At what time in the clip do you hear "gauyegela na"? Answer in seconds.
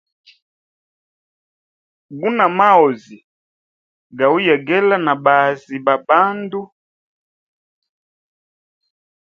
4.17-5.13